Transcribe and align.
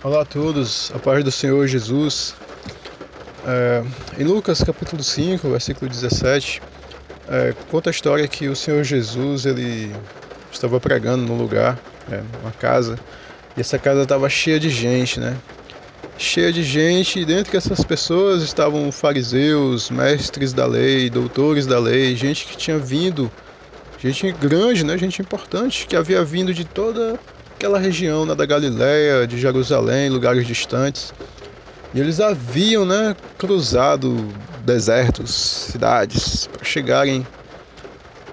Olá 0.00 0.22
a 0.22 0.24
todos, 0.24 0.92
a 0.92 1.00
paz 1.00 1.24
do 1.24 1.32
Senhor 1.32 1.66
Jesus. 1.66 2.36
É, 3.44 3.82
em 4.16 4.22
Lucas 4.22 4.62
capítulo 4.62 5.02
5, 5.02 5.50
versículo 5.50 5.90
17, 5.90 6.62
é, 7.26 7.52
conta 7.66 7.90
a 7.90 7.92
história 7.92 8.28
que 8.28 8.48
o 8.48 8.54
Senhor 8.54 8.84
Jesus 8.84 9.44
ele 9.44 9.92
estava 10.52 10.78
pregando 10.78 11.24
num 11.24 11.36
lugar, 11.36 11.80
é, 12.08 12.22
uma 12.40 12.52
casa, 12.52 12.96
e 13.56 13.60
essa 13.60 13.76
casa 13.76 14.04
estava 14.04 14.28
cheia 14.28 14.60
de 14.60 14.70
gente, 14.70 15.18
né? 15.18 15.36
Cheia 16.16 16.52
de 16.52 16.62
gente, 16.62 17.18
e 17.18 17.24
dentre 17.24 17.56
essas 17.56 17.82
pessoas 17.82 18.44
estavam 18.44 18.92
fariseus, 18.92 19.90
mestres 19.90 20.52
da 20.52 20.64
lei, 20.64 21.10
doutores 21.10 21.66
da 21.66 21.80
lei, 21.80 22.14
gente 22.14 22.46
que 22.46 22.56
tinha 22.56 22.78
vindo, 22.78 23.32
gente 23.96 24.30
grande, 24.30 24.84
né? 24.84 24.96
Gente 24.96 25.20
importante, 25.20 25.88
que 25.88 25.96
havia 25.96 26.24
vindo 26.24 26.54
de 26.54 26.64
toda 26.64 27.18
aquela 27.58 27.80
região 27.80 28.24
né, 28.24 28.36
da 28.36 28.46
Galiléia, 28.46 29.26
de 29.26 29.36
Jerusalém, 29.36 30.08
lugares 30.08 30.46
distantes. 30.46 31.12
E 31.92 31.98
eles 31.98 32.20
haviam 32.20 32.84
né, 32.84 33.16
cruzado 33.36 34.32
desertos, 34.64 35.34
cidades, 35.72 36.46
para 36.46 36.64
chegarem 36.64 37.26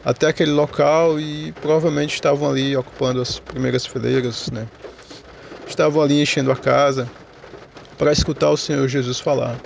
até 0.03 0.27
aquele 0.27 0.52
local 0.52 1.19
e 1.19 1.52
provavelmente 1.53 2.13
estavam 2.13 2.52
ali 2.52 2.77
ocupando 2.77 3.19
as 3.19 3.39
primeiras 3.39 3.83
fileiras, 3.83 4.45
né? 4.52 4.67
estavam 5.66 6.03
ali 6.03 6.21
enchendo 6.21 6.52
a 6.52 6.55
casa 6.55 7.09
para 7.97 8.11
escutar 8.11 8.52
o 8.52 8.57
Senhor 8.57 8.88
Jesus 8.88 9.19
falar. 9.19 9.59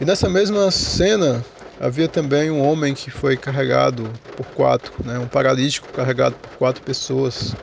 E 0.00 0.04
nessa 0.04 0.28
mesma 0.28 0.72
cena 0.72 1.44
havia 1.78 2.08
também 2.08 2.50
um 2.50 2.60
homem 2.60 2.94
que 2.94 3.12
foi 3.12 3.36
carregado 3.36 4.12
por 4.34 4.50
quatro, 4.50 4.92
né? 5.04 5.20
um 5.20 5.28
paralítico 5.28 5.88
carregado 5.92 6.34
por 6.34 6.50
quatro 6.54 6.82
pessoas 6.82 7.54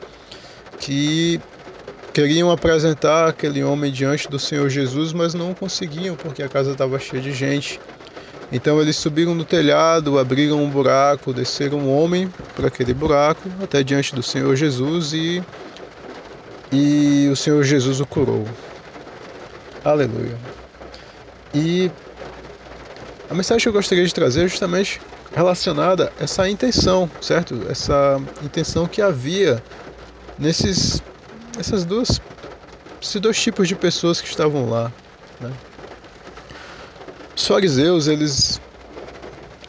que 0.80 1.40
queriam 2.12 2.50
apresentar 2.50 3.28
aquele 3.28 3.62
homem 3.62 3.92
diante 3.92 4.28
do 4.28 4.38
Senhor 4.38 4.68
Jesus, 4.68 5.12
mas 5.12 5.34
não 5.34 5.54
conseguiam 5.54 6.16
porque 6.16 6.42
a 6.42 6.48
casa 6.48 6.72
estava 6.72 6.98
cheia 6.98 7.22
de 7.22 7.32
gente. 7.32 7.78
Então 8.50 8.80
eles 8.80 8.96
subiram 8.96 9.34
no 9.34 9.44
telhado, 9.44 10.18
abriram 10.18 10.60
um 10.62 10.68
buraco, 10.68 11.32
desceram 11.32 11.78
um 11.78 11.88
homem 11.88 12.28
para 12.56 12.66
aquele 12.66 12.92
buraco 12.92 13.48
até 13.62 13.84
diante 13.84 14.14
do 14.14 14.22
Senhor 14.22 14.56
Jesus 14.56 15.12
e 15.12 15.42
e 16.72 17.28
o 17.30 17.36
Senhor 17.36 17.62
Jesus 17.62 18.00
o 18.00 18.06
curou. 18.06 18.46
Aleluia. 19.84 20.38
E 21.52 21.90
a 23.28 23.34
mensagem 23.34 23.62
que 23.62 23.68
eu 23.68 23.72
gostaria 23.72 24.06
de 24.06 24.14
trazer 24.14 24.44
é 24.44 24.48
justamente 24.48 25.00
relacionada 25.32 26.12
a 26.18 26.24
essa 26.24 26.48
intenção, 26.48 27.10
certo? 27.20 27.66
Essa 27.68 28.20
intenção 28.40 28.86
que 28.86 29.00
havia 29.02 29.62
nesses 30.40 31.02
essas 31.58 31.84
duas 31.84 32.20
esses 33.00 33.20
dois 33.20 33.40
tipos 33.40 33.68
de 33.68 33.76
pessoas 33.76 34.20
que 34.20 34.28
estavam 34.28 34.68
lá, 34.68 34.92
né? 35.38 35.54
Os 37.36 37.46
fariseus, 37.46 38.06
eles 38.06 38.60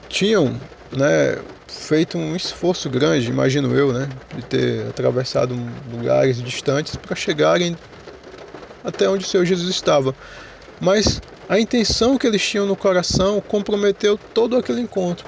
tinham, 0.10 0.60
né, 0.92 1.42
feito 1.70 2.18
um 2.18 2.36
esforço 2.36 2.90
grande, 2.90 3.30
imagino 3.30 3.74
eu, 3.74 3.94
né, 3.94 4.14
de 4.34 4.44
ter 4.44 4.88
atravessado 4.88 5.56
lugares 5.90 6.42
distantes 6.44 6.98
para 6.98 7.16
chegarem 7.16 7.78
até 8.84 9.08
onde 9.10 9.24
o 9.26 9.28
Senhor 9.28 9.46
Jesus 9.46 9.70
estava. 9.70 10.14
Mas 10.80 11.22
a 11.48 11.60
intenção 11.60 12.18
que 12.18 12.28
eles 12.28 12.46
tinham 12.46 12.66
no 12.66 12.76
coração 12.76 13.42
comprometeu 13.42 14.18
todo 14.34 14.58
aquele 14.58 14.82
encontro. 14.82 15.26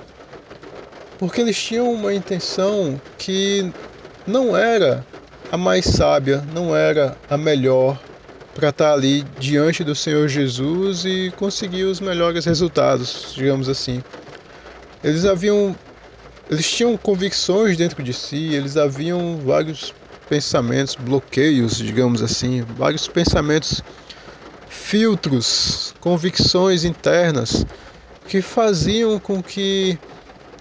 Porque 1.17 1.39
eles 1.39 1.61
tinham 1.61 1.94
uma 1.94 2.14
intenção 2.14 3.02
que 3.17 3.73
não 4.25 4.58
era 4.58 5.05
a 5.54 5.58
mais 5.58 5.86
sábia, 5.86 6.44
não 6.52 6.76
era 6.76 7.16
a 7.30 7.38
melhor 7.38 8.04
para 8.56 8.70
estar 8.70 8.86
tá 8.86 8.94
ali 8.94 9.22
diante 9.38 9.84
do 9.84 9.94
Senhor 9.94 10.28
Jesus 10.28 11.06
e 11.06 11.32
conseguir 11.36 11.84
os 11.84 12.00
melhores 12.00 12.44
resultados, 12.44 13.32
digamos 13.36 13.70
assim. 13.70 14.02
Eles 15.04 15.26
haviam 15.26 15.76
eles 16.50 16.67
tinham 16.67 16.98
convicções 16.98 17.77
dentro 17.77 18.02
de 18.02 18.16
si, 18.16 18.55
eles 18.55 18.77
haviam 18.77 19.39
vários 19.45 19.94
pensamentos, 20.27 20.95
bloqueios, 20.95 21.77
digamos 21.77 22.23
assim, 22.23 22.64
vários 22.76 23.08
pensamentos, 23.08 23.83
filtros, 24.67 25.94
convicções 26.02 26.83
internas 26.83 27.64
que 28.27 28.42
faziam 28.42 29.20
com 29.20 29.44
que 29.44 30.00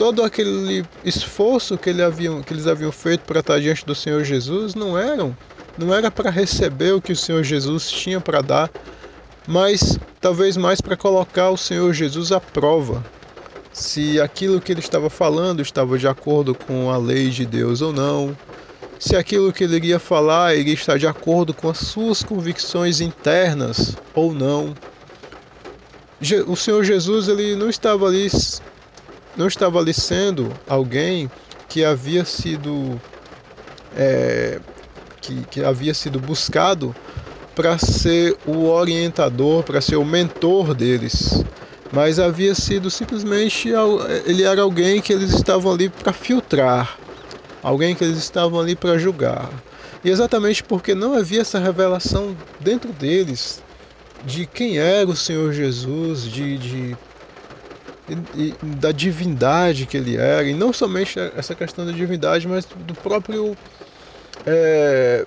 todo 0.03 0.25
aquele 0.25 0.85
esforço 1.05 1.79
que, 1.79 1.89
ele 1.89 2.03
haviam, 2.03 2.43
que 2.43 2.53
eles 2.53 2.67
haviam 2.67 2.91
feito 2.91 3.21
para 3.21 3.39
estar 3.39 3.61
diante 3.61 3.87
do 3.87 3.95
Senhor 3.95 4.25
Jesus 4.25 4.75
não 4.75 4.99
eram, 4.99 5.33
não 5.79 5.95
era 5.95 6.11
para 6.11 6.29
receber 6.29 6.93
o 6.93 7.01
que 7.01 7.13
o 7.13 7.17
Senhor 7.17 7.45
Jesus 7.45 7.89
tinha 7.89 8.21
para 8.21 8.43
dar, 8.43 8.69
mas 9.47 10.01
talvez 10.21 10.57
mais 10.57 10.81
para 10.81 10.97
colocar 10.97 11.51
o 11.51 11.57
Senhor 11.57 11.93
Jesus 11.93 12.33
à 12.33 12.41
prova, 12.41 13.01
se 13.73 14.21
aquilo 14.21 14.61
que 14.61 14.73
ele 14.73 14.81
estava 14.81 15.09
falando 15.09 15.63
estava 15.63 15.97
de 15.97 16.09
acordo 16.09 16.53
com 16.53 16.91
a 16.91 16.97
lei 16.97 17.29
de 17.31 17.47
Deus 17.47 17.81
ou 17.81 17.93
não, 17.93 18.37
se 18.99 19.15
aquilo 19.15 19.53
que 19.53 19.63
ele 19.63 19.77
iria 19.77 20.01
falar 20.01 20.57
iria 20.57 20.75
estar 20.75 20.99
de 20.99 21.07
acordo 21.07 21.55
com 21.55 21.71
as 21.71 21.79
suas 21.79 22.25
convicções 22.25 23.01
internas 23.01 23.97
ou 24.17 24.34
não. 24.34 24.75
O 26.49 26.57
Senhor 26.57 26.83
Jesus 26.83 27.29
ele 27.29 27.55
não 27.55 27.71
estava 27.71 28.09
ali 28.09 28.29
não 29.37 29.47
estava 29.47 29.78
ali 29.78 29.94
sendo 29.94 30.59
alguém 30.69 31.31
que 31.69 31.84
havia 31.84 32.25
sido 32.25 33.00
é, 33.97 34.60
que, 35.20 35.44
que 35.47 35.65
havia 35.65 35.94
sido 35.94 36.19
buscado 36.19 36.94
para 37.54 37.78
ser 37.78 38.37
o 38.47 38.66
orientador, 38.66 39.62
para 39.62 39.81
ser 39.81 39.97
o 39.97 40.04
mentor 40.04 40.75
deles, 40.75 41.44
mas 41.92 42.19
havia 42.19 42.54
sido 42.54 42.91
simplesmente 42.91 43.71
ele 44.26 44.42
era 44.42 44.62
alguém 44.62 45.00
que 45.00 45.12
eles 45.12 45.32
estavam 45.32 45.72
ali 45.72 45.88
para 45.88 46.12
filtrar, 46.12 46.98
alguém 47.62 47.94
que 47.94 48.04
eles 48.04 48.19
estavam 48.19 48.60
ali 48.60 48.75
para 48.75 48.98
julgar. 48.98 49.50
E 50.04 50.10
exatamente 50.10 50.65
porque 50.65 50.94
não 50.94 51.15
havia 51.15 51.42
essa 51.42 51.59
revelação 51.59 52.37
dentro 52.59 52.92
deles 52.92 53.62
de 54.25 54.47
quem 54.47 54.78
era 54.78 55.09
o 55.09 55.16
Senhor 55.16 55.53
Jesus, 55.53 56.22
de, 56.25 56.59
de 56.59 56.97
e, 58.09 58.57
e 58.63 58.67
da 58.81 58.93
divindade 58.93 59.87
que 59.87 59.97
ele 59.97 60.17
era, 60.17 60.45
e 60.45 60.55
não 60.55 60.73
somente 60.73 61.19
essa 61.19 61.55
questão 61.55 61.87
da 61.87 61.93
divindade, 61.93 62.49
mas 62.49 62.65
do 62.65 62.95
próprio 62.97 63.57
é, 64.47 65.27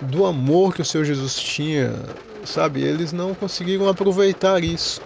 do 0.00 0.24
amor 0.24 0.74
que 0.74 0.82
o 0.82 0.84
Senhor 0.84 1.04
Jesus 1.04 1.36
tinha, 1.36 1.92
sabe? 2.44 2.82
Eles 2.82 3.12
não 3.12 3.34
conseguiram 3.34 3.88
aproveitar 3.88 4.64
isso. 4.64 5.00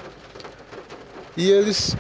E 1.37 1.51
eles 1.51 1.97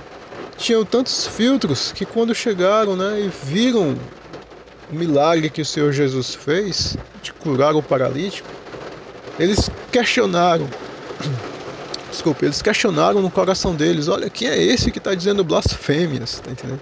tinham 0.56 0.84
tantos 0.84 1.26
filtros 1.26 1.90
que 1.90 2.06
quando 2.06 2.34
chegaram, 2.34 2.96
né, 2.96 3.20
e 3.22 3.28
viram 3.28 3.98
o 4.88 4.94
milagre 4.94 5.50
que 5.50 5.62
o 5.62 5.66
Senhor 5.66 5.92
Jesus 5.92 6.34
fez 6.34 6.96
de 7.20 7.32
curar 7.32 7.74
o 7.74 7.82
paralítico, 7.82 8.48
eles 9.38 9.68
questionaram 9.90 10.68
desculpa, 12.14 12.44
eles 12.44 12.62
questionaram 12.62 13.20
no 13.20 13.30
coração 13.30 13.74
deles, 13.74 14.08
olha, 14.08 14.30
quem 14.30 14.48
é 14.48 14.62
esse 14.62 14.90
que 14.90 14.98
está 14.98 15.14
dizendo 15.14 15.44
blasfêmias, 15.44 16.40
tá 16.40 16.52
entendendo? 16.52 16.80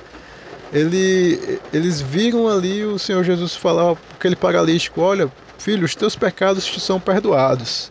Ele, 0.73 1.61
eles 1.73 2.01
viram 2.01 2.49
ali 2.49 2.85
o 2.85 2.99
Senhor 2.99 3.25
Jesus 3.25 3.57
falar 3.57 3.97
aquele 4.19 4.37
paralítico, 4.37 5.01
olha, 5.01 5.31
filho, 5.59 5.85
os 5.85 5.95
teus 5.95 6.17
pecados 6.17 6.65
te 6.65 6.81
são 6.81 7.01
perdoados. 7.01 7.91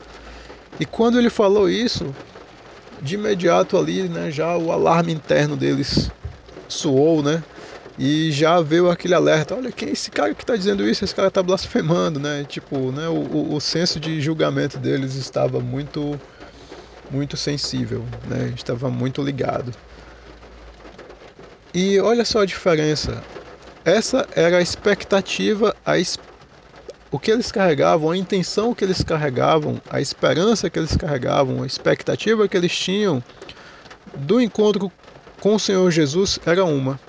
E 0.79 0.85
quando 0.85 1.19
ele 1.19 1.29
falou 1.29 1.69
isso, 1.69 2.15
de 3.01 3.15
imediato 3.15 3.77
ali, 3.77 4.03
né, 4.03 4.31
já 4.31 4.55
o 4.57 4.71
alarme 4.71 5.11
interno 5.11 5.57
deles 5.57 6.09
soou, 6.67 7.21
né? 7.21 7.43
E 7.99 8.31
já 8.31 8.61
veio 8.61 8.89
aquele 8.89 9.13
alerta, 9.13 9.55
olha, 9.55 9.71
quem 9.71 9.89
é 9.89 9.91
esse 9.91 10.09
cara 10.09 10.33
que 10.33 10.43
está 10.43 10.55
dizendo 10.55 10.87
isso? 10.87 11.03
Esse 11.03 11.13
cara 11.13 11.27
está 11.27 11.43
blasfemando, 11.43 12.19
né? 12.19 12.45
Tipo, 12.45 12.91
né, 12.91 13.07
o, 13.07 13.13
o, 13.13 13.55
o 13.55 13.61
senso 13.61 13.99
de 13.99 14.19
julgamento 14.21 14.79
deles 14.79 15.15
estava 15.15 15.59
muito 15.59 16.19
muito 17.11 17.35
sensível, 17.35 18.03
né? 18.27 18.53
estava 18.55 18.89
muito 18.89 19.21
ligado. 19.21 19.71
E 21.73 21.99
olha 21.99 22.25
só 22.25 22.41
a 22.41 22.45
diferença. 22.45 23.23
Essa 23.83 24.27
era 24.35 24.57
a 24.57 24.61
expectativa, 24.61 25.75
a 25.85 25.93
o 27.11 27.19
que 27.19 27.29
eles 27.29 27.51
carregavam, 27.51 28.11
a 28.11 28.17
intenção 28.17 28.73
que 28.73 28.85
eles 28.85 29.03
carregavam, 29.03 29.81
a 29.89 29.99
esperança 29.99 30.69
que 30.69 30.79
eles 30.79 30.95
carregavam, 30.95 31.61
a 31.61 31.67
expectativa 31.67 32.47
que 32.47 32.55
eles 32.55 32.73
tinham 32.73 33.21
do 34.15 34.39
encontro 34.39 34.89
com 35.39 35.55
o 35.55 35.59
Senhor 35.59 35.91
Jesus 35.91 36.39
era 36.45 36.63
uma. 36.63 36.99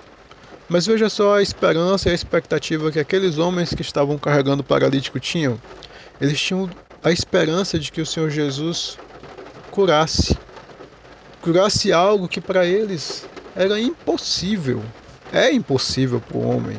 Mas 0.69 0.87
veja 0.87 1.09
só 1.09 1.37
a 1.37 1.43
esperança 1.43 2.09
e 2.09 2.13
a 2.13 2.15
expectativa 2.15 2.91
que 2.91 2.99
aqueles 2.99 3.39
homens 3.39 3.75
que 3.75 3.83
estavam 3.83 4.19
carregando 4.19 4.63
o 4.63 4.65
paralítico 4.65 5.21
tinham. 5.21 5.61
Eles 6.21 6.41
tinham 6.41 6.69
a 7.05 7.13
esperança 7.13 7.79
de 7.79 7.93
que 7.93 8.01
o 8.01 8.07
Senhor 8.07 8.31
Jesus 8.31 8.99
curasse. 9.73 10.39
Curasse 11.41 11.93
algo 11.93 12.29
que 12.29 12.41
para 12.41 12.65
eles 12.67 13.27
era 13.55 13.81
impossível. 13.81 14.85
É 15.33 15.51
impossível 15.51 16.21
para 16.21 16.37
o 16.37 16.43
homem. 16.43 16.79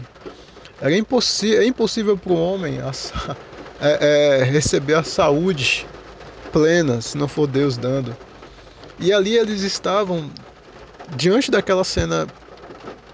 Era 0.80 0.94
é 0.94 1.66
impossível 1.66 2.18
para 2.18 2.32
o 2.32 2.36
homem 2.36 2.80
a, 2.80 2.92
é, 3.82 4.42
é, 4.42 4.44
receber 4.44 4.94
a 4.94 5.04
saúde 5.04 5.88
plena 6.52 7.02
se 7.02 7.18
não 7.18 7.28
for 7.28 7.48
Deus 7.48 7.78
dando. 7.78 8.16
E 9.00 9.12
ali 9.12 9.36
eles 9.36 9.64
estavam 9.64 10.32
diante 11.08 11.50
daquela 11.50 11.84
cena 11.84 12.32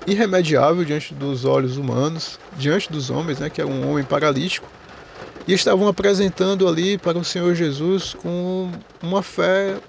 irremediável 0.05 0.83
diante 0.83 1.13
dos 1.13 1.45
olhos 1.45 1.77
humanos, 1.77 2.37
diante 2.51 2.91
dos 2.91 3.09
homens, 3.09 3.39
né, 3.39 3.49
que 3.49 3.61
é 3.61 3.65
um 3.65 3.89
homem 3.89 4.03
paralítico, 4.03 4.69
e 5.50 5.54
estavam 5.54 5.88
apresentando 5.88 6.68
ali 6.68 6.96
para 6.96 7.18
o 7.18 7.25
Senhor 7.25 7.56
Jesus 7.56 8.13
com 8.13 8.72
uma 9.01 9.24
fé 9.24 9.80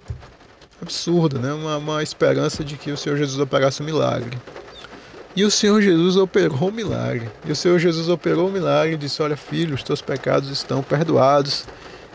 absurda, 0.81 1.39
né, 1.39 1.53
uma, 1.53 1.77
uma 1.77 2.03
esperança 2.03 2.65
de 2.65 2.79
que 2.79 2.91
o 2.91 2.97
Senhor 2.97 3.19
Jesus 3.19 3.39
operasse 3.39 3.83
um 3.83 3.85
milagre. 3.85 4.39
E 5.37 5.45
o 5.45 5.51
Senhor 5.51 5.83
Jesus 5.83 6.17
operou 6.17 6.71
um 6.71 6.73
milagre. 6.73 7.29
E 7.45 7.53
o 7.53 7.55
Senhor 7.55 7.79
Jesus 7.79 8.09
operou 8.09 8.49
um 8.49 8.51
milagre 8.51 8.95
e 8.95 8.97
disse: 8.97 9.21
Olha, 9.21 9.37
filho, 9.37 9.75
os 9.75 9.83
teus 9.83 10.01
pecados 10.01 10.49
estão 10.49 10.83
perdoados. 10.83 11.67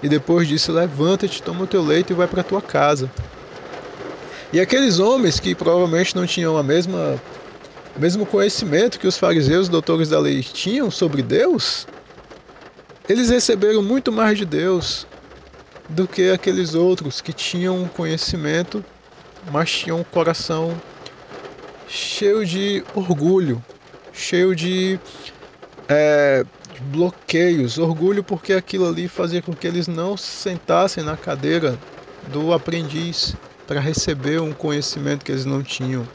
E 0.02 0.10
depois 0.10 0.48
disse: 0.48 0.72
Levanta-te, 0.72 1.44
toma 1.44 1.66
o 1.66 1.68
teu 1.68 1.84
leito 1.84 2.12
e 2.12 2.16
vai 2.16 2.28
para 2.28 2.42
a 2.42 2.44
tua 2.44 2.64
casa. 2.64 3.12
E 4.52 4.60
aqueles 4.60 4.98
homens 4.98 5.40
que 5.40 5.54
provavelmente 5.54 6.16
não 6.16 6.26
tinham 6.26 6.58
a 6.58 6.64
mesma 6.64 7.22
o 7.96 8.00
mesmo 8.02 8.26
conhecimento 8.26 9.00
que 9.00 9.08
os 9.08 9.20
fariseus, 9.20 9.70
doutores 9.70 10.10
da 10.10 10.20
lei, 10.20 10.42
tinham 10.42 10.90
sobre 10.90 11.22
Deus, 11.22 11.88
eles 13.08 13.30
receberam 13.30 13.84
muito 13.84 14.12
mais 14.12 14.38
de 14.38 14.46
Deus 14.46 15.08
do 15.88 16.08
que 16.08 16.30
aqueles 16.32 16.74
outros 16.74 17.22
que 17.22 17.34
tinham 17.34 17.88
conhecimento, 17.90 18.84
mas 19.44 19.70
tinham 19.72 20.00
um 20.00 20.04
coração 20.04 20.82
cheio 21.86 22.44
de 22.46 22.84
orgulho, 22.94 23.64
cheio 24.12 24.56
de, 24.56 25.00
é, 25.90 26.44
bloqueios. 26.82 27.78
Orgulho 27.78 28.24
porque 28.24 28.54
aquilo 28.54 28.88
ali 28.88 29.08
fazia 29.08 29.42
com 29.42 29.56
que 29.56 29.68
eles 29.68 29.88
não 29.88 30.18
se 30.18 30.28
sentassem 30.42 31.04
na 31.04 31.18
cadeira 31.18 31.80
do 32.22 32.52
aprendiz 32.52 33.36
para 33.68 33.80
receber 33.80 34.42
um 34.42 34.54
conhecimento 34.54 35.24
que 35.24 35.32
eles 35.32 35.46
não 35.46 35.64
tinham. 35.64 36.10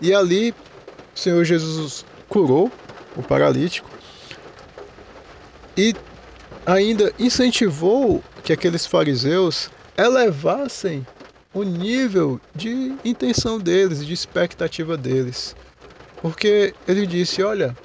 E 0.00 0.12
ali 0.12 0.50
o 0.50 1.18
Senhor 1.18 1.44
Jesus 1.44 2.04
curou 2.28 2.72
o 3.14 3.22
paralítico 3.22 3.93
e 5.76 5.94
ainda 6.66 7.12
incentivou 7.18 8.22
que 8.42 8.52
aqueles 8.52 8.86
fariseus 8.86 9.70
elevassem 9.96 11.06
o 11.52 11.62
nível 11.62 12.40
de 12.54 12.96
intenção 13.04 13.58
deles, 13.58 14.04
de 14.04 14.12
expectativa 14.12 14.96
deles. 14.96 15.54
Porque 16.20 16.74
ele 16.86 17.06
disse: 17.06 17.42
Olha, 17.42 17.76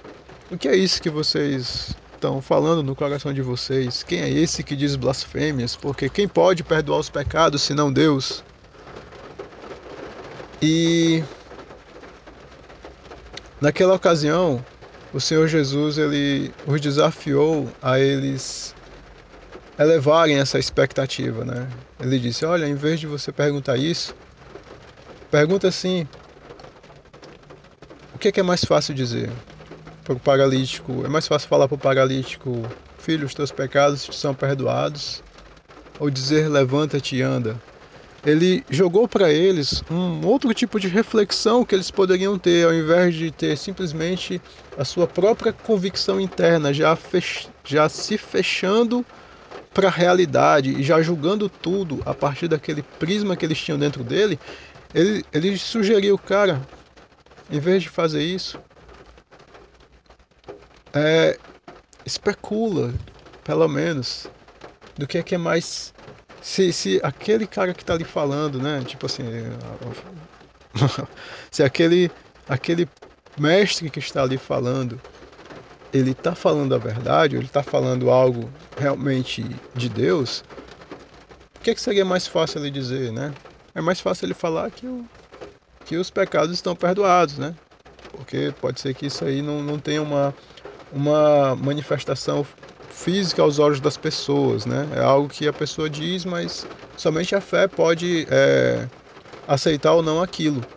o 0.50 0.58
que 0.58 0.68
é 0.68 0.76
isso 0.76 1.02
que 1.02 1.10
vocês 1.10 1.96
estão 2.16 2.42
falando 2.42 2.84
no 2.84 2.96
coração 2.96 3.34
de 3.34 3.42
vocês? 3.42 4.04
Quem 4.04 4.22
é 4.22 4.30
esse 4.30 4.64
que 4.64 4.76
diz 4.76 4.96
blasfêmias? 4.96 5.76
Porque 5.76 6.10
quem 6.10 6.28
pode 6.28 6.64
perdoar 6.64 7.00
os 7.00 7.10
pecados 7.10 7.62
senão 7.62 7.94
Deus? 7.94 8.44
E 10.62 11.24
naquela 13.62 13.94
ocasião, 13.94 14.66
o 15.12 15.20
Senhor 15.20 15.48
Jesus 15.48 15.98
ele 15.98 16.54
os 16.66 16.80
desafiou 16.80 17.76
a 17.82 18.00
eles 18.00 18.76
elevarem 19.78 20.38
essa 20.38 20.60
expectativa, 20.60 21.44
né? 21.44 21.74
Ele 22.00 22.20
disse: 22.20 22.46
"Olha, 22.46 22.68
em 22.68 22.76
vez 22.76 23.00
de 23.00 23.08
você 23.08 23.32
perguntar 23.32 23.78
isso, 23.78 24.14
pergunta 25.32 25.68
assim: 25.68 26.08
o 28.14 28.20
que 28.20 28.28
é, 28.28 28.32
que 28.32 28.40
é 28.40 28.44
mais 28.44 28.66
fácil 28.66 28.94
dizer 28.94 29.34
para 30.04 30.14
o 30.14 30.20
paralítico? 30.20 31.06
É 31.06 31.10
mais 31.10 31.28
fácil 31.28 31.48
falar 31.48 31.68
para 31.68 31.76
o 31.76 31.80
paralítico: 31.80 32.74
Filho, 32.98 33.26
os 33.26 33.34
teus 33.34 33.52
pecados 33.52 34.04
te 34.04 34.16
são 34.16 34.36
perdoados? 34.36 35.24
Ou 35.98 36.10
dizer: 36.10 36.50
Levanta-te 36.50 37.16
e 37.16 37.22
anda? 37.22 37.62
Ele 38.24 38.66
jogou 38.70 39.08
para 39.08 39.32
eles 39.32 39.84
um 39.90 40.26
outro 40.26 40.54
tipo 40.54 40.80
de 40.80 40.88
reflexão 40.88 41.66
que 41.66 41.74
eles 41.74 41.90
poderiam 41.92 42.38
ter, 42.38 42.66
ao 42.66 42.74
invés 42.74 43.16
de 43.16 43.32
ter 43.32 43.58
simplesmente 43.58 44.42
a 44.76 44.84
sua 44.86 45.08
própria 45.08 45.54
convicção 45.54 46.20
interna, 46.20 46.74
já, 46.74 46.96
fech 46.96 47.50
já 47.66 47.88
se 47.90 48.18
fechando 48.18 49.06
para 49.74 49.88
a 49.88 49.92
realidade 49.92 50.72
e 50.72 50.84
já 50.84 51.02
julgando 51.02 51.50
tudo 51.50 52.02
a 52.06 52.16
partir 52.16 52.48
daquele 52.48 52.84
prisma 53.00 53.38
que 53.38 53.46
eles 53.46 53.60
tinham 53.62 53.80
dentro 53.80 54.04
dele, 54.04 54.40
ele, 54.94 55.26
ele 55.34 55.58
sugeriu, 55.58 56.18
cara, 56.20 56.68
em 57.50 57.60
vez 57.60 57.84
de 57.84 57.90
fazer 57.90 58.24
isso, 58.24 58.60
é, 60.96 61.40
especula, 62.06 62.94
pelo 63.44 63.68
menos, 63.68 64.32
do 64.98 65.08
que 65.08 65.18
é 65.18 65.24
que 65.24 65.36
é 65.36 65.38
mais. 65.38 65.94
Se, 66.42 66.72
se 66.74 67.00
aquele 67.04 67.48
cara 67.48 67.74
que 67.76 67.84
está 67.84 67.94
ali 67.94 68.06
falando, 68.06 68.60
né? 68.62 68.84
Tipo 68.86 69.06
assim. 69.06 69.24
se 71.52 71.64
aquele, 71.64 72.12
aquele 72.48 72.92
mestre 73.38 73.90
que 73.92 74.00
está 74.00 74.24
ali 74.24 74.38
falando, 74.38 75.02
ele 75.94 76.12
está 76.12 76.36
falando 76.36 76.76
a 76.76 76.80
verdade, 76.80 77.36
ele 77.38 77.46
está 77.48 77.64
falando 77.64 78.10
algo 78.10 78.56
realmente 78.78 79.66
de 79.74 79.90
Deus, 79.90 80.42
o 80.42 81.62
que, 81.62 81.72
é 81.72 81.76
que 81.76 81.82
seria 81.82 82.06
mais 82.06 82.28
fácil 82.28 82.60
ele 82.62 82.72
dizer, 82.72 83.12
né? 83.12 83.38
É 83.74 83.82
mais 83.82 84.00
fácil 84.00 84.26
ele 84.26 84.34
falar 84.34 84.72
que, 84.72 84.88
o, 84.88 85.10
que 85.84 85.98
os 85.98 86.12
pecados 86.12 86.54
estão 86.56 86.76
perdoados, 86.76 87.38
né? 87.40 87.60
Porque 88.12 88.54
pode 88.54 88.80
ser 88.82 88.96
que 88.96 89.08
isso 89.08 89.26
aí 89.26 89.42
não, 89.42 89.64
não 89.64 89.80
tenha 89.82 90.02
uma, 90.04 90.36
uma 90.92 91.56
manifestação 91.58 92.46
física 93.00 93.42
aos 93.42 93.60
olhos 93.60 93.80
das 93.80 93.98
pessoas, 93.98 94.66
né? 94.66 94.90
É 94.92 95.00
algo 95.00 95.30
que 95.30 95.48
a 95.48 95.54
pessoa 95.54 95.90
diz, 95.90 96.26
mas 96.26 96.68
somente 96.96 97.34
a 97.36 97.42
fé 97.42 97.68
pode 97.68 98.28
é, 98.30 98.90
aceitar 99.48 99.94
ou 99.94 100.04
não 100.04 100.22
aquilo. 100.22 100.68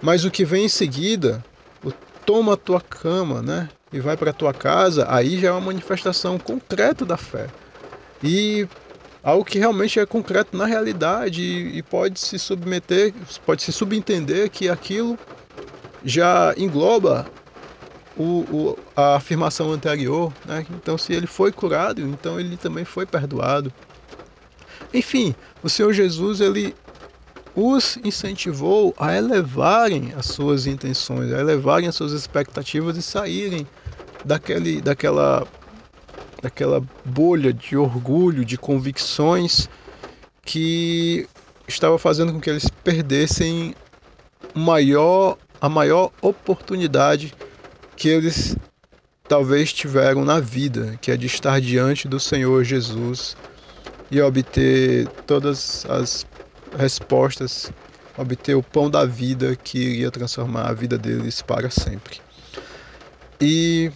Mas 0.00 0.24
o 0.24 0.30
que 0.30 0.44
vem 0.44 0.66
em 0.66 0.68
seguida, 0.68 1.44
o 1.82 1.92
toma 2.24 2.54
a 2.54 2.56
tua 2.56 2.80
cama, 2.82 3.42
né? 3.42 3.70
E 3.92 4.00
vai 4.00 4.16
para 4.16 4.30
a 4.30 4.34
tua 4.34 4.52
casa, 4.52 5.06
aí 5.08 5.40
já 5.40 5.48
é 5.48 5.52
uma 5.52 5.60
manifestação 5.60 6.38
concreta 6.38 7.06
da 7.06 7.16
fé. 7.16 7.52
E 8.22 8.68
algo 9.22 9.44
que 9.44 9.58
realmente 9.58 9.98
é 9.98 10.06
concreto 10.06 10.56
na 10.56 10.66
realidade 10.66 11.42
e, 11.42 11.78
e 11.78 11.82
pode 11.82 12.20
se 12.20 12.38
submeter, 12.38 13.14
pode 13.44 13.62
se 13.62 13.72
subentender 13.72 14.50
que 14.50 14.68
aquilo 14.68 15.18
já 16.02 16.54
engloba 16.56 17.30
o, 18.16 18.24
o, 18.24 18.78
a 18.96 19.16
afirmação 19.16 19.70
anterior, 19.70 20.32
né? 20.44 20.66
Então, 20.70 20.96
se 20.96 21.12
ele 21.12 21.26
foi 21.26 21.52
curado, 21.52 22.00
então 22.00 22.40
ele 22.40 22.56
também 22.56 22.84
foi 22.84 23.04
perdoado. 23.04 23.72
Enfim, 24.92 25.34
o 25.62 25.68
Senhor 25.68 25.92
Jesus 25.92 26.40
ele 26.40 26.74
os 27.54 27.96
incentivou 28.04 28.94
a 28.98 29.16
elevarem 29.16 30.12
as 30.14 30.26
suas 30.26 30.66
intenções, 30.66 31.32
a 31.32 31.40
elevarem 31.40 31.88
as 31.88 31.94
suas 31.94 32.12
expectativas 32.12 32.98
e 32.98 33.02
saírem 33.02 33.66
daquele, 34.22 34.82
daquela, 34.82 35.46
daquela 36.42 36.82
bolha 37.02 37.54
de 37.54 37.74
orgulho, 37.76 38.44
de 38.44 38.58
convicções 38.58 39.70
que 40.44 41.26
estava 41.66 41.98
fazendo 41.98 42.32
com 42.32 42.40
que 42.40 42.50
eles 42.50 42.68
perdessem 42.84 43.74
maior, 44.54 45.38
a 45.58 45.68
maior 45.68 46.12
oportunidade 46.20 47.34
que 47.96 48.08
eles 48.08 48.54
talvez 49.26 49.72
tiveram 49.72 50.24
na 50.24 50.38
vida, 50.38 50.96
que 51.00 51.10
é 51.10 51.16
de 51.16 51.26
estar 51.26 51.60
diante 51.60 52.06
do 52.06 52.20
Senhor 52.20 52.62
Jesus 52.62 53.36
e 54.10 54.20
obter 54.20 55.08
todas 55.26 55.84
as 55.86 56.24
respostas, 56.76 57.72
obter 58.16 58.54
o 58.54 58.62
pão 58.62 58.90
da 58.90 59.04
vida 59.04 59.56
que 59.56 59.78
iria 59.78 60.10
transformar 60.10 60.68
a 60.68 60.74
vida 60.74 60.98
deles 60.98 61.42
para 61.42 61.70
sempre. 61.70 62.20
E 63.40 63.90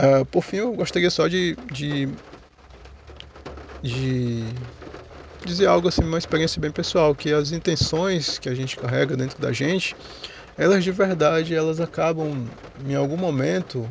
uh, 0.00 0.26
por 0.26 0.42
fim, 0.42 0.56
eu 0.56 0.74
gostaria 0.74 1.10
só 1.10 1.26
de, 1.28 1.56
de, 1.70 2.08
de 3.82 4.54
dizer 5.44 5.66
algo 5.66 5.88
assim, 5.88 6.04
uma 6.04 6.18
experiência 6.18 6.60
bem 6.60 6.70
pessoal, 6.70 7.14
que 7.14 7.32
as 7.32 7.52
intenções 7.52 8.38
que 8.38 8.48
a 8.48 8.54
gente 8.54 8.76
carrega 8.76 9.16
dentro 9.16 9.40
da 9.40 9.52
gente 9.52 9.96
elas 10.56 10.84
de 10.84 10.92
verdade 10.92 11.54
elas 11.54 11.80
acabam 11.80 12.50
em 12.78 12.94
algum 12.94 13.16
momento 13.16 13.90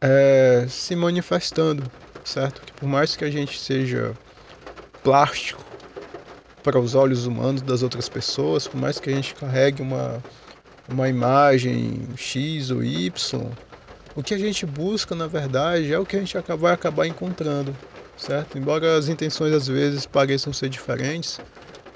é, 0.00 0.66
se 0.68 0.96
manifestando, 0.96 1.90
certo? 2.24 2.62
Que 2.64 2.72
por 2.74 2.88
mais 2.88 3.16
que 3.16 3.24
a 3.24 3.30
gente 3.30 3.60
seja 3.60 4.18
plástico 5.02 5.64
para 6.62 6.78
os 6.78 6.94
olhos 6.94 7.26
humanos 7.26 7.62
das 7.62 7.82
outras 7.82 8.08
pessoas, 8.08 8.68
por 8.68 8.76
mais 8.78 9.00
que 9.00 9.10
a 9.10 9.12
gente 9.12 9.34
carregue 9.34 9.82
uma, 9.82 10.24
uma 10.88 11.08
imagem 11.08 12.14
X 12.16 12.70
ou 12.70 12.84
Y, 12.84 13.56
o 14.14 14.22
que 14.22 14.34
a 14.34 14.38
gente 14.38 14.66
busca 14.66 15.14
na 15.14 15.26
verdade 15.26 15.92
é 15.92 15.98
o 15.98 16.06
que 16.06 16.16
a 16.16 16.20
gente 16.20 16.36
vai 16.58 16.74
acabar 16.74 17.06
encontrando, 17.06 17.78
certo? 18.16 18.58
Embora 18.58 18.96
as 18.98 19.08
intenções 19.08 19.54
às 19.54 19.66
vezes 19.66 20.06
pareçam 20.06 20.52
ser 20.52 20.68
diferentes, 20.68 21.40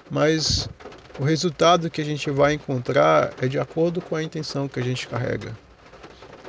mas 0.09 0.69
o 1.18 1.25
resultado 1.25 1.90
que 1.90 2.00
a 2.00 2.04
gente 2.04 2.30
vai 2.30 2.54
encontrar 2.54 3.33
é 3.40 3.47
de 3.47 3.59
acordo 3.59 4.00
com 4.00 4.16
a 4.16 4.23
intenção 4.23 4.68
que 4.68 4.80
a 4.80 4.83
gente 4.83 5.06
carrega. 5.06 5.56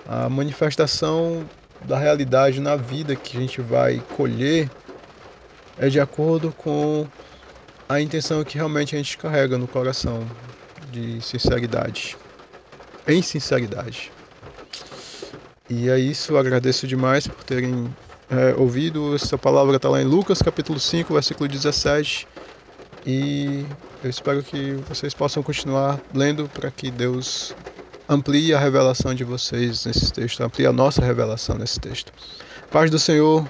A 0.08 0.28
manifestação 0.30 1.48
da 1.86 1.98
realidade 2.00 2.60
na 2.60 2.76
vida 2.76 3.16
que 3.16 3.38
a 3.38 3.42
gente 3.42 3.62
vai 3.62 4.02
colher 4.16 4.70
é 5.78 5.90
de 5.90 6.00
acordo 6.00 6.52
com 6.54 7.08
a 7.88 8.02
intenção 8.02 8.44
que 8.44 8.56
realmente 8.56 8.96
a 8.96 8.98
gente 8.98 9.18
carrega 9.18 9.58
no 9.58 9.68
coração, 9.68 10.26
de 10.92 11.22
sinceridade, 11.22 12.18
em 13.08 13.22
sinceridade. 13.22 14.12
E 15.70 15.90
é 15.90 16.00
isso, 16.00 16.38
agradeço 16.38 16.88
demais 16.88 17.28
por 17.28 17.44
terem 17.44 17.94
é, 18.30 18.56
ouvido. 18.56 19.16
Essa 19.16 19.38
palavra 19.38 19.76
está 19.76 19.90
lá 19.90 20.02
em 20.02 20.06
Lucas 20.06 20.42
capítulo 20.42 20.80
5, 20.80 21.14
versículo 21.14 21.48
17. 21.48 22.28
E 23.06 23.66
eu 24.04 24.10
espero 24.10 24.42
que 24.44 24.74
vocês 24.88 25.14
possam 25.14 25.44
continuar 25.44 26.02
lendo 26.14 26.50
para 26.50 26.72
que 26.72 26.90
Deus 26.90 27.56
amplie 28.10 28.54
a 28.54 28.60
revelação 28.60 29.14
de 29.14 29.24
vocês 29.24 29.86
nesse 29.86 30.12
texto, 30.12 30.42
amplie 30.42 30.66
a 30.66 30.74
nossa 30.74 31.04
revelação 31.04 31.58
nesse 31.58 31.80
texto. 31.80 32.12
Paz 32.72 32.90
do 32.90 32.98
Senhor, 32.98 33.48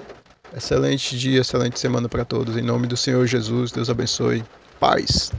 excelente 0.54 1.18
dia, 1.18 1.40
excelente 1.40 1.78
semana 1.78 2.08
para 2.08 2.24
todos. 2.24 2.56
Em 2.56 2.62
nome 2.62 2.86
do 2.86 2.96
Senhor 2.96 3.26
Jesus, 3.26 3.72
Deus 3.72 3.88
abençoe. 3.88 4.44
Paz. 4.78 5.30